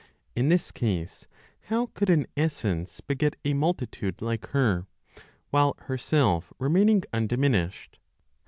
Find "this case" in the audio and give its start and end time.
0.49-1.27